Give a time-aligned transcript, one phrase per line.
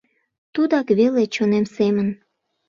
[0.53, 2.07] —Тудак веле чонем семын.